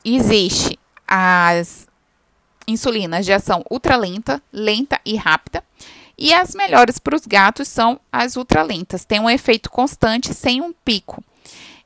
Existe 0.04 0.78
as 1.06 1.87
insulinas 2.66 3.25
de 3.25 3.33
ação 3.33 3.64
ultralenta, 3.71 4.42
lenta 4.52 5.00
e 5.04 5.16
rápida. 5.16 5.62
E 6.16 6.33
as 6.33 6.54
melhores 6.54 6.99
para 6.99 7.16
os 7.16 7.26
gatos 7.26 7.69
são 7.69 7.99
as 8.12 8.37
ultralentas. 8.37 9.04
Tem 9.04 9.19
um 9.19 9.31
efeito 9.31 9.71
constante 9.71 10.33
sem 10.35 10.61
um 10.61 10.73
pico. 10.73 11.23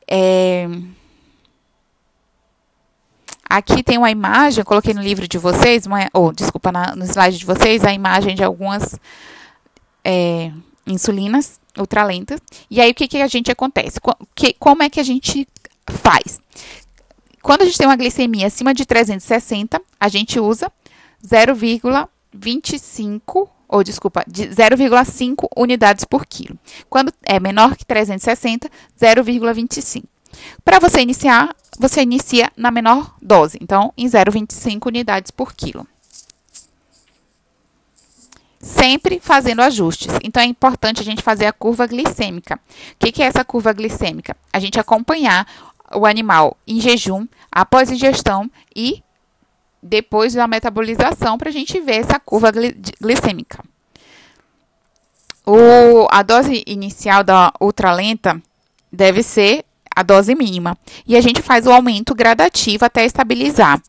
É... 0.07 0.69
Aqui 3.49 3.83
tem 3.83 3.97
uma 3.97 4.11
imagem, 4.11 4.65
coloquei 4.65 4.93
no 4.93 5.01
livro 5.01 5.29
de 5.29 5.39
vocês, 5.39 5.87
uma, 5.87 6.11
ou 6.13 6.33
desculpa, 6.33 6.73
na, 6.73 6.97
no 6.97 7.05
slide 7.05 7.39
de 7.39 7.47
vocês, 7.47 7.85
a 7.85 7.93
imagem 7.93 8.35
de 8.35 8.43
algumas 8.43 8.99
é, 10.05 10.51
insulinas 10.85 11.61
ultralentas. 11.79 12.41
E 12.69 12.81
aí 12.81 12.91
o 12.91 12.95
que, 12.95 13.07
que 13.07 13.23
a 13.23 13.29
gente 13.29 13.51
acontece? 13.51 14.01
Que, 14.35 14.53
como 14.55 14.83
é 14.83 14.91
que 14.91 14.99
a 14.99 15.05
gente 15.05 15.47
faz? 15.87 16.41
Quando 17.47 17.63
a 17.63 17.65
gente 17.65 17.79
tem 17.79 17.87
uma 17.87 17.95
glicemia 17.95 18.49
acima 18.49 18.75
de 18.75 18.85
360, 18.85 19.81
a 20.01 20.09
gente 20.09 20.41
usa 20.41 20.69
0,25 21.25 23.49
ou 23.69 23.85
desculpa, 23.85 24.25
de 24.27 24.49
0,5 24.49 25.47
unidades 25.57 26.05
por 26.05 26.27
quilo. 26.27 26.59
Quando 26.91 27.15
é 27.23 27.39
menor 27.39 27.77
que 27.77 27.87
360, 27.87 28.69
0,25. 29.01 30.03
Para 30.65 30.81
você 30.81 31.01
iniciar, 31.01 31.55
você 31.79 32.03
inicia 32.03 32.51
na 32.57 32.73
menor 32.73 33.15
dose, 33.23 33.59
então 33.61 33.93
em 33.97 34.09
0,25 34.09 34.89
unidades 34.89 35.31
por 35.31 35.55
quilo. 35.55 35.87
Sempre 38.61 39.21
fazendo 39.21 39.63
ajustes. 39.63 40.13
Então 40.25 40.43
é 40.43 40.47
importante 40.47 41.01
a 41.01 41.05
gente 41.05 41.23
fazer 41.23 41.47
a 41.47 41.53
curva 41.53 41.87
glicêmica. 41.87 42.57
O 42.57 42.59
que, 42.99 43.13
que 43.13 43.23
é 43.23 43.27
essa 43.27 43.45
curva 43.45 43.73
glicêmica? 43.73 44.37
A 44.53 44.59
gente 44.59 44.81
acompanhar 44.81 45.47
o 45.95 46.07
animal 46.07 46.57
em 46.67 46.81
jejum, 46.81 47.27
após 47.51 47.91
ingestão 47.91 48.51
e 48.75 49.03
depois 49.83 50.35
da 50.35 50.47
metabolização 50.47 51.39
para 51.39 51.49
a 51.49 51.53
gente 51.53 51.81
ver 51.81 51.97
essa 51.97 52.19
curva 52.19 52.53
glicêmica. 53.01 53.63
O, 55.47 56.09
a 56.11 56.23
dose 56.23 56.65
inicial 56.67 57.23
da 57.23 57.53
ultralenta 57.61 58.43
deve 58.91 59.23
ser 59.23 59.65
a 59.97 60.03
dose 60.03 60.35
mínima. 60.35 60.77
E 61.07 61.17
a 61.17 61.21
gente 61.23 61.41
faz 61.41 61.67
o 61.67 61.73
aumento 61.73 62.15
gradativo 62.15 62.85
até 62.85 63.07
estabilizar. 63.07 63.81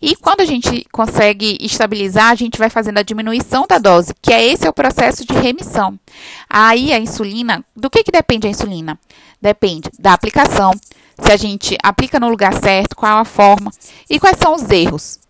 E 0.00 0.16
quando 0.16 0.40
a 0.40 0.44
gente 0.44 0.84
consegue 0.90 1.56
estabilizar, 1.60 2.30
a 2.30 2.34
gente 2.34 2.58
vai 2.58 2.68
fazendo 2.68 2.98
a 2.98 3.02
diminuição 3.02 3.64
da 3.68 3.78
dose, 3.78 4.12
que 4.20 4.32
é 4.32 4.44
esse 4.44 4.66
é 4.66 4.70
o 4.70 4.72
processo 4.72 5.24
de 5.24 5.34
remissão. 5.34 5.96
Aí 6.50 6.92
a 6.92 6.98
insulina, 6.98 7.64
do 7.76 7.88
que, 7.88 8.02
que 8.02 8.10
depende 8.10 8.48
a 8.48 8.50
insulina? 8.50 8.98
Depende 9.40 9.88
da 10.00 10.12
aplicação, 10.12 10.72
se 11.18 11.32
a 11.32 11.36
gente 11.36 11.76
aplica 11.82 12.18
no 12.18 12.28
lugar 12.28 12.54
certo, 12.54 12.96
qual 12.96 13.18
a 13.18 13.24
forma 13.24 13.70
e 14.08 14.18
quais 14.18 14.38
são 14.38 14.54
os 14.54 14.68
erros. 14.70 15.20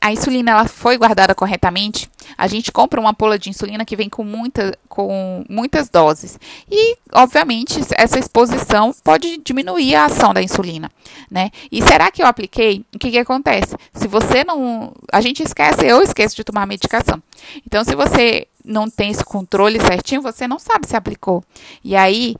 A 0.00 0.12
insulina 0.12 0.52
ela 0.52 0.68
foi 0.68 0.96
guardada 0.96 1.34
corretamente. 1.34 2.08
A 2.38 2.46
gente 2.46 2.70
compra 2.70 3.00
uma 3.00 3.12
pola 3.12 3.36
de 3.36 3.50
insulina 3.50 3.84
que 3.84 3.96
vem 3.96 4.08
com, 4.08 4.22
muita, 4.22 4.78
com 4.88 5.44
muitas 5.48 5.88
doses. 5.88 6.38
E, 6.70 6.96
obviamente, 7.12 7.80
essa 7.96 8.16
exposição 8.16 8.94
pode 9.02 9.38
diminuir 9.38 9.96
a 9.96 10.04
ação 10.04 10.32
da 10.32 10.40
insulina, 10.40 10.90
né? 11.28 11.50
E 11.72 11.82
será 11.82 12.10
que 12.12 12.22
eu 12.22 12.26
apliquei? 12.26 12.84
O 12.94 12.98
que, 13.00 13.10
que 13.10 13.18
acontece? 13.18 13.74
Se 13.94 14.06
você 14.06 14.44
não. 14.44 14.92
A 15.10 15.20
gente 15.20 15.42
esquece, 15.42 15.84
eu 15.84 16.00
esqueço 16.02 16.36
de 16.36 16.44
tomar 16.44 16.66
medicação. 16.66 17.20
Então, 17.66 17.82
se 17.82 17.96
você 17.96 18.46
não 18.64 18.88
tem 18.88 19.10
esse 19.10 19.24
controle 19.24 19.80
certinho, 19.80 20.22
você 20.22 20.46
não 20.46 20.58
sabe 20.58 20.86
se 20.86 20.96
aplicou. 20.96 21.42
E 21.82 21.96
aí, 21.96 22.36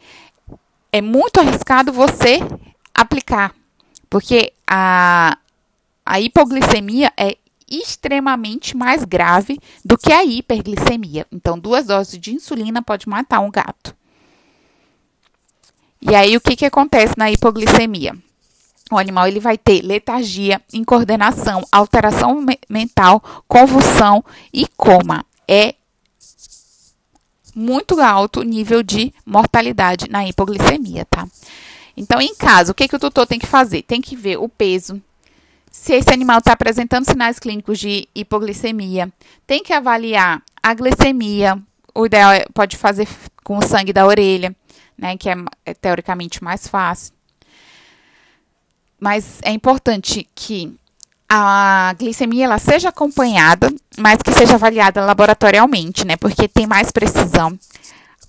é 0.92 1.00
muito 1.00 1.40
arriscado 1.40 1.92
você 1.92 2.40
aplicar, 2.94 3.54
porque 4.08 4.52
a, 4.66 5.36
a 6.04 6.20
hipoglicemia 6.20 7.12
é 7.16 7.36
extremamente 7.68 8.76
mais 8.76 9.04
grave 9.04 9.58
do 9.84 9.98
que 9.98 10.12
a 10.12 10.24
hiperglicemia. 10.24 11.26
Então, 11.32 11.58
duas 11.58 11.86
doses 11.86 12.18
de 12.18 12.32
insulina 12.32 12.80
pode 12.80 13.08
matar 13.08 13.40
um 13.40 13.50
gato. 13.50 13.94
E 16.00 16.14
aí, 16.14 16.36
o 16.36 16.40
que, 16.40 16.54
que 16.54 16.64
acontece 16.64 17.14
na 17.16 17.30
hipoglicemia? 17.30 18.16
O 18.90 18.96
animal 18.96 19.26
ele 19.26 19.40
vai 19.40 19.58
ter 19.58 19.82
letargia, 19.82 20.62
incoordenação, 20.72 21.66
alteração 21.72 22.40
me 22.40 22.56
mental, 22.68 23.20
convulsão 23.48 24.24
e 24.52 24.66
coma. 24.76 25.26
É 25.48 25.74
muito 27.56 27.98
alto 28.00 28.42
nível 28.42 28.82
de 28.82 29.12
mortalidade 29.24 30.08
na 30.10 30.28
hipoglicemia, 30.28 31.06
tá? 31.06 31.26
Então, 31.96 32.20
em 32.20 32.34
casa, 32.34 32.70
o 32.70 32.74
que, 32.74 32.86
que 32.86 32.94
o 32.94 32.98
tutor 32.98 33.26
tem 33.26 33.38
que 33.38 33.46
fazer? 33.46 33.82
Tem 33.82 34.02
que 34.02 34.14
ver 34.14 34.36
o 34.36 34.48
peso, 34.48 35.02
se 35.76 35.92
esse 35.92 36.10
animal 36.10 36.38
está 36.38 36.52
apresentando 36.52 37.04
sinais 37.04 37.38
clínicos 37.38 37.78
de 37.78 38.08
hipoglicemia, 38.14 39.12
tem 39.46 39.62
que 39.62 39.74
avaliar 39.74 40.42
a 40.62 40.74
glicemia. 40.74 41.58
O 41.94 42.06
ideal 42.06 42.32
é, 42.32 42.46
pode 42.52 42.76
fazer 42.78 43.06
com 43.44 43.58
o 43.58 43.62
sangue 43.62 43.92
da 43.92 44.06
orelha, 44.06 44.56
né, 44.96 45.16
que 45.16 45.28
é, 45.28 45.36
é 45.66 45.74
teoricamente 45.74 46.42
mais 46.42 46.66
fácil. 46.66 47.12
Mas 48.98 49.38
é 49.42 49.50
importante 49.50 50.26
que 50.34 50.74
a 51.28 51.94
glicemia 51.98 52.44
ela 52.44 52.58
seja 52.58 52.90
acompanhada, 52.90 53.72
mas 53.98 54.22
que 54.22 54.32
seja 54.32 54.54
avaliada 54.54 55.04
laboratorialmente, 55.04 56.06
né? 56.06 56.16
Porque 56.16 56.48
tem 56.48 56.66
mais 56.66 56.90
precisão. 56.90 57.58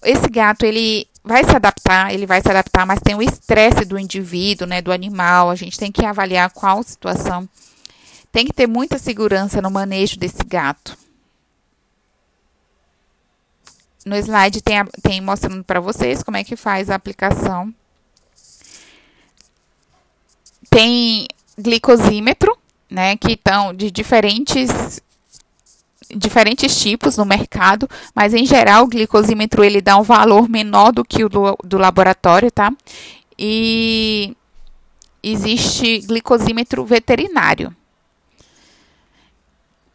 Esse 0.04 0.28
gato 0.30 0.66
ele 0.66 1.08
vai 1.24 1.44
se 1.44 1.56
adaptar, 1.56 2.14
ele 2.14 2.26
vai 2.26 2.42
se 2.42 2.50
adaptar, 2.50 2.86
mas 2.86 3.02
tem 3.02 3.16
o 3.16 3.22
estresse 3.22 3.86
do 3.86 4.00
indivíduo, 4.00 4.68
né, 4.68 4.82
do 4.82 4.92
animal. 4.92 5.50
A 5.50 5.56
gente 5.56 5.78
tem 5.78 5.92
que 5.92 6.06
avaliar 6.06 6.50
qual 6.52 6.82
situação. 6.82 7.48
Tem 8.32 8.46
que 8.46 8.54
ter 8.54 8.68
muita 8.68 8.98
segurança 8.98 9.62
no 9.62 9.70
manejo 9.70 10.18
desse 10.18 10.44
gato. 10.46 10.98
No 14.06 14.16
slide 14.16 14.62
tem, 14.62 14.78
tem 15.04 15.22
mostrando 15.22 15.64
para 15.64 15.82
vocês 15.82 16.24
como 16.24 16.38
é 16.38 16.44
que 16.44 16.56
faz 16.56 16.90
a 16.90 16.96
aplicação. 16.96 17.74
Tem 20.70 21.28
glicosímetro, 21.58 22.57
né, 22.90 23.16
que 23.18 23.34
estão 23.34 23.74
de 23.74 23.92
diferentes 23.92 25.02
diferentes 26.16 26.80
tipos 26.80 27.18
no 27.18 27.26
mercado, 27.26 27.90
mas 28.16 28.34
em 28.34 28.46
geral 28.46 28.86
o 28.86 28.88
glicosímetro 28.88 29.62
ele 29.62 29.82
dá 29.82 29.98
um 29.98 30.04
valor 30.04 30.48
menor 30.48 30.94
do 30.94 31.04
que 31.04 31.26
o 31.26 31.28
do, 31.28 31.58
do 31.64 31.78
laboratório, 31.78 32.50
tá? 32.50 32.72
E 33.38 34.34
existe 35.22 36.00
glicosímetro 36.00 36.86
veterinário. 36.86 37.76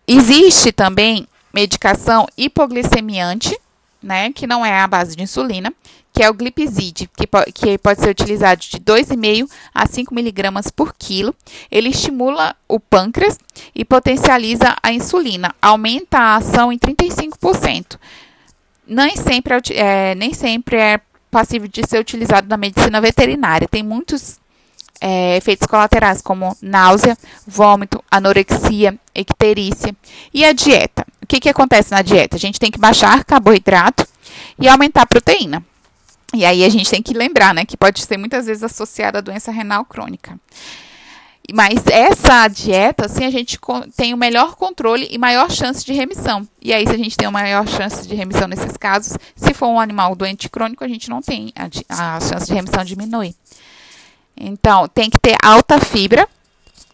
Existe 0.06 0.70
também 0.70 1.26
medicação 1.52 2.26
hipoglicemiante, 2.36 3.58
né, 4.02 4.32
que 4.32 4.46
não 4.46 4.66
é 4.66 4.80
a 4.80 4.86
base 4.86 5.16
de 5.16 5.22
insulina, 5.22 5.72
que 6.12 6.22
é 6.22 6.28
o 6.28 6.34
glipizide, 6.34 7.08
que, 7.16 7.26
po 7.26 7.38
que 7.54 7.78
pode 7.78 8.00
ser 8.00 8.10
utilizado 8.10 8.60
de 8.60 8.78
2,5 8.78 9.50
a 9.74 9.86
5 9.86 10.14
miligramas 10.14 10.70
por 10.70 10.94
quilo. 10.94 11.34
Ele 11.70 11.88
estimula 11.88 12.54
o 12.68 12.78
pâncreas 12.78 13.38
e 13.74 13.84
potencializa 13.84 14.76
a 14.82 14.92
insulina, 14.92 15.54
aumenta 15.60 16.18
a 16.18 16.36
ação 16.36 16.70
em 16.72 16.78
35%. 16.78 17.98
Nem 18.86 19.16
sempre 19.16 19.54
é, 19.54 19.60
é, 19.74 20.14
nem 20.14 20.34
sempre 20.34 20.76
é 20.76 21.00
passível 21.30 21.66
de 21.66 21.82
ser 21.88 21.98
utilizado 21.98 22.46
na 22.46 22.58
medicina 22.58 23.00
veterinária. 23.00 23.66
Tem 23.66 23.82
muitos 23.82 24.38
é, 25.00 25.36
efeitos 25.36 25.66
colaterais, 25.66 26.20
como 26.20 26.54
náusea, 26.60 27.16
vômito, 27.46 28.04
anorexia, 28.10 28.98
icterícia. 29.14 29.96
E 30.32 30.44
a 30.44 30.52
dieta? 30.52 31.06
O 31.22 31.26
que, 31.26 31.40
que 31.40 31.48
acontece 31.48 31.90
na 31.90 32.02
dieta? 32.02 32.36
A 32.36 32.38
gente 32.38 32.60
tem 32.60 32.70
que 32.70 32.78
baixar 32.78 33.24
carboidrato 33.24 34.06
e 34.58 34.68
aumentar 34.68 35.02
a 35.02 35.06
proteína. 35.06 35.64
E 36.32 36.44
aí 36.44 36.64
a 36.64 36.68
gente 36.68 36.90
tem 36.90 37.02
que 37.02 37.12
lembrar, 37.12 37.54
né, 37.54 37.64
que 37.64 37.76
pode 37.76 38.00
ser 38.00 38.16
muitas 38.16 38.46
vezes 38.46 38.62
associada 38.62 39.18
à 39.18 39.20
doença 39.20 39.50
renal 39.50 39.84
crônica. 39.84 40.38
Mas 41.52 41.84
essa 41.88 42.46
dieta, 42.46 43.06
assim, 43.06 43.24
a 43.24 43.30
gente 43.30 43.58
tem 43.96 44.14
o 44.14 44.16
melhor 44.16 44.54
controle 44.54 45.08
e 45.10 45.18
maior 45.18 45.50
chance 45.50 45.84
de 45.84 45.92
remissão. 45.92 46.46
E 46.60 46.72
aí, 46.72 46.86
se 46.86 46.94
a 46.94 46.96
gente 46.96 47.16
tem 47.16 47.26
uma 47.28 47.40
maior 47.40 47.66
chance 47.66 48.06
de 48.06 48.14
remissão 48.14 48.46
nesses 48.46 48.76
casos, 48.76 49.18
se 49.34 49.52
for 49.52 49.66
um 49.66 49.80
animal 49.80 50.14
doente 50.14 50.48
crônico, 50.48 50.84
a 50.84 50.88
gente 50.88 51.10
não 51.10 51.20
tem 51.20 51.52
a, 51.56 52.16
a 52.16 52.20
chance 52.20 52.46
de 52.46 52.54
remissão 52.54 52.84
diminuir. 52.84 53.34
Então, 54.36 54.88
tem 54.88 55.10
que 55.10 55.18
ter 55.18 55.36
alta 55.42 55.80
fibra, 55.80 56.28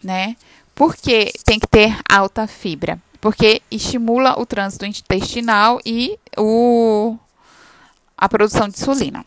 né? 0.03 0.35
Por 0.73 0.95
que 0.95 1.31
tem 1.45 1.59
que 1.59 1.67
ter 1.67 1.95
alta 2.09 2.47
fibra? 2.47 2.99
Porque 3.21 3.61
estimula 3.69 4.39
o 4.39 4.45
trânsito 4.45 4.85
intestinal 4.85 5.79
e 5.85 6.17
o, 6.37 7.17
a 8.19 8.27
produção 8.27 8.67
de 8.67 8.75
insulina. 8.77 9.25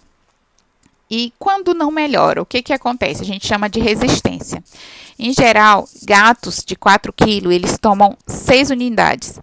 E 1.11 1.33
quando 1.39 1.75
não 1.75 1.91
melhora, 1.91 2.41
o 2.41 2.47
que, 2.47 2.63
que 2.63 2.73
acontece? 2.73 3.23
A 3.23 3.27
gente 3.27 3.47
chama 3.47 3.69
de 3.69 3.81
resistência. 3.81 4.63
Em 5.19 5.33
geral, 5.33 5.89
gatos 6.05 6.63
de 6.65 6.75
4 6.75 7.13
quilos, 7.13 7.53
eles 7.53 7.79
tomam 7.79 8.17
6 8.27 8.71
unidades. 8.71 9.39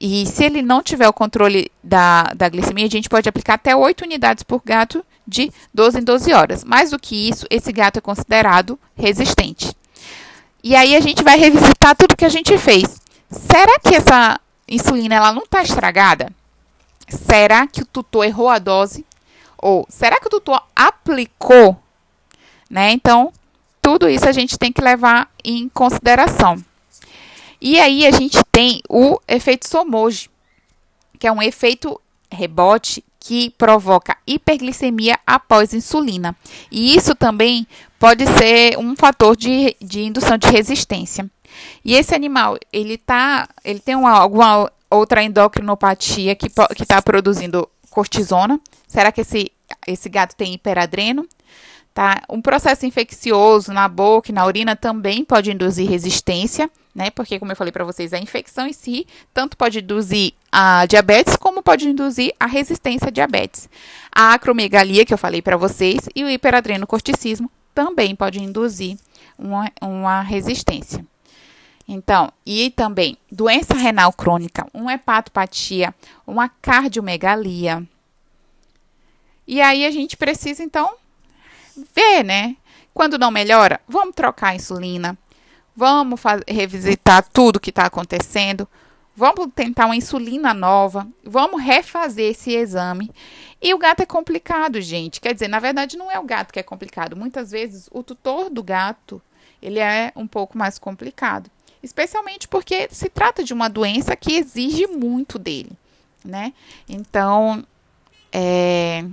E 0.00 0.26
se 0.26 0.44
ele 0.44 0.62
não 0.62 0.82
tiver 0.82 1.08
o 1.08 1.12
controle 1.12 1.70
da, 1.82 2.24
da 2.34 2.48
glicemia, 2.48 2.86
a 2.86 2.90
gente 2.90 3.08
pode 3.08 3.28
aplicar 3.28 3.54
até 3.54 3.74
8 3.74 4.02
unidades 4.02 4.42
por 4.42 4.62
gato 4.64 5.04
de 5.26 5.52
12 5.72 6.00
em 6.00 6.04
12 6.04 6.32
horas. 6.32 6.64
Mais 6.64 6.90
do 6.90 6.98
que 6.98 7.28
isso, 7.28 7.46
esse 7.50 7.72
gato 7.72 7.98
é 7.98 8.00
considerado 8.00 8.78
resistente. 8.96 9.72
E 10.62 10.76
aí 10.76 10.94
a 10.94 11.00
gente 11.00 11.24
vai 11.24 11.38
revisitar 11.38 11.96
tudo 11.96 12.16
que 12.16 12.24
a 12.24 12.28
gente 12.28 12.56
fez. 12.58 13.00
Será 13.28 13.78
que 13.80 13.96
essa 13.96 14.40
insulina 14.68 15.16
ela 15.16 15.32
não 15.32 15.42
está 15.42 15.62
estragada? 15.62 16.32
Será 17.16 17.66
que 17.66 17.82
o 17.82 17.86
tutor 17.86 18.24
errou 18.24 18.48
a 18.48 18.58
dose? 18.58 19.04
Ou 19.58 19.86
será 19.88 20.18
que 20.18 20.26
o 20.26 20.30
tutor 20.30 20.62
aplicou? 20.74 21.76
Né? 22.68 22.92
Então, 22.92 23.32
tudo 23.80 24.08
isso 24.08 24.28
a 24.28 24.32
gente 24.32 24.58
tem 24.58 24.72
que 24.72 24.80
levar 24.80 25.30
em 25.44 25.68
consideração. 25.68 26.56
E 27.60 27.78
aí 27.78 28.06
a 28.06 28.10
gente 28.10 28.38
tem 28.50 28.82
o 28.88 29.20
efeito 29.28 29.68
Somoji, 29.68 30.28
que 31.18 31.26
é 31.26 31.32
um 31.32 31.42
efeito 31.42 32.00
rebote 32.30 33.04
que 33.20 33.50
provoca 33.50 34.16
hiperglicemia 34.26 35.16
após 35.24 35.72
insulina. 35.72 36.36
E 36.70 36.96
isso 36.96 37.14
também 37.14 37.66
pode 38.00 38.26
ser 38.26 38.76
um 38.78 38.96
fator 38.96 39.36
de, 39.36 39.76
de 39.80 40.02
indução 40.02 40.36
de 40.36 40.48
resistência. 40.48 41.30
E 41.84 41.94
esse 41.94 42.14
animal, 42.14 42.58
ele 42.72 42.98
tá, 42.98 43.48
ele 43.64 43.78
tem 43.78 43.94
uma, 43.94 44.10
alguma 44.10 44.72
outra 44.92 45.22
endocrinopatia 45.22 46.34
que 46.34 46.46
está 46.46 47.00
produzindo 47.00 47.68
cortisona. 47.90 48.60
Será 48.86 49.12
que 49.12 49.20
esse, 49.20 49.52
esse 49.86 50.08
gato 50.08 50.34
tem 50.34 50.54
hiperadreno? 50.54 51.26
Tá? 51.94 52.22
Um 52.28 52.40
processo 52.40 52.86
infeccioso 52.86 53.70
na 53.72 53.86
boca 53.86 54.30
e 54.30 54.34
na 54.34 54.46
urina 54.46 54.74
também 54.74 55.24
pode 55.24 55.50
induzir 55.50 55.88
resistência, 55.88 56.70
né? 56.94 57.10
Porque, 57.10 57.38
como 57.38 57.52
eu 57.52 57.56
falei 57.56 57.70
para 57.70 57.84
vocês, 57.84 58.14
a 58.14 58.18
infecção 58.18 58.66
em 58.66 58.72
si 58.72 59.06
tanto 59.34 59.58
pode 59.58 59.80
induzir 59.80 60.32
a 60.50 60.86
diabetes 60.86 61.36
como 61.36 61.62
pode 61.62 61.86
induzir 61.86 62.34
a 62.40 62.46
resistência 62.46 63.08
à 63.08 63.10
diabetes. 63.10 63.68
A 64.10 64.32
acromegalia, 64.32 65.04
que 65.04 65.12
eu 65.12 65.18
falei 65.18 65.42
para 65.42 65.58
vocês, 65.58 66.08
e 66.16 66.24
o 66.24 66.30
hiperadrenocorticismo 66.30 67.50
também 67.74 68.16
pode 68.16 68.42
induzir 68.42 68.96
uma, 69.38 69.70
uma 69.82 70.22
resistência. 70.22 71.04
Então, 71.86 72.32
e 72.46 72.70
também 72.70 73.16
doença 73.30 73.74
renal 73.74 74.12
crônica, 74.12 74.66
uma 74.72 74.94
hepatopatia, 74.94 75.94
uma 76.26 76.48
cardiomegalia. 76.48 77.86
E 79.46 79.60
aí 79.60 79.84
a 79.84 79.90
gente 79.90 80.16
precisa 80.16 80.62
então 80.62 80.94
ver, 81.94 82.22
né? 82.24 82.56
Quando 82.94 83.18
não 83.18 83.30
melhora, 83.30 83.80
vamos 83.88 84.14
trocar 84.14 84.48
a 84.48 84.54
insulina, 84.54 85.18
vamos 85.74 86.20
revisitar 86.46 87.26
tudo 87.32 87.58
que 87.58 87.70
está 87.70 87.86
acontecendo, 87.86 88.68
vamos 89.16 89.48
tentar 89.54 89.86
uma 89.86 89.96
insulina 89.96 90.54
nova, 90.54 91.06
vamos 91.24 91.62
refazer 91.62 92.30
esse 92.30 92.52
exame. 92.54 93.10
E 93.60 93.72
o 93.74 93.78
gato 93.78 94.02
é 94.02 94.06
complicado, 94.06 94.80
gente. 94.80 95.20
Quer 95.20 95.32
dizer, 95.34 95.48
na 95.48 95.58
verdade, 95.58 95.96
não 95.96 96.10
é 96.10 96.18
o 96.18 96.24
gato 96.24 96.52
que 96.52 96.58
é 96.58 96.62
complicado. 96.62 97.16
Muitas 97.16 97.50
vezes 97.50 97.88
o 97.90 98.02
tutor 98.02 98.50
do 98.50 98.62
gato 98.62 99.22
ele 99.60 99.78
é 99.78 100.12
um 100.16 100.26
pouco 100.26 100.58
mais 100.58 100.78
complicado 100.78 101.50
especialmente 101.82 102.48
porque 102.48 102.88
se 102.90 103.08
trata 103.08 103.42
de 103.42 103.52
uma 103.52 103.68
doença 103.68 104.16
que 104.16 104.34
exige 104.34 104.86
muito 104.86 105.38
dele, 105.38 105.72
né? 106.24 106.52
Então, 106.88 107.64
é, 108.32 109.04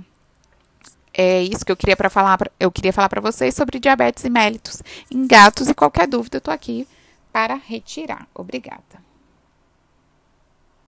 é 1.12 1.42
isso 1.42 1.64
que 1.64 1.72
eu 1.72 1.76
queria 1.76 1.96
para 1.96 2.08
falar, 2.08 2.38
eu 2.58 2.70
queria 2.70 2.92
falar 2.92 3.08
para 3.08 3.20
vocês 3.20 3.54
sobre 3.54 3.78
diabetes 3.78 4.24
mellitus 4.24 4.82
em 5.10 5.26
gatos 5.26 5.68
e 5.68 5.74
qualquer 5.74 6.06
dúvida 6.06 6.36
eu 6.36 6.40
tô 6.40 6.50
aqui 6.50 6.86
para 7.32 7.54
retirar. 7.54 8.26
Obrigada. 8.34 9.09